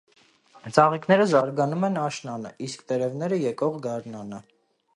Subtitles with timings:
[0.77, 4.41] Ծաղիկները զարգանում են աշնանը, իսկ տերևները՝ եկող գարնանը։